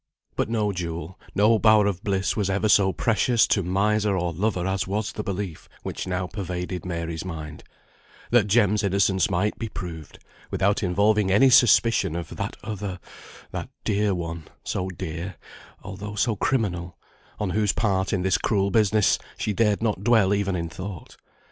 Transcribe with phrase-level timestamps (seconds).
[0.35, 4.65] But no jewel, no bower of bliss was ever so precious to miser or lover
[4.65, 7.63] as was the belief which now pervaded Mary's mind,
[8.31, 10.17] that Jem's innocence might be proved,
[10.49, 12.99] without involving any suspicion of that other
[13.51, 15.35] that dear one, so dear,
[15.83, 16.97] although so criminal
[17.39, 21.15] on whose part in this cruel business she dared not dwell even in thought.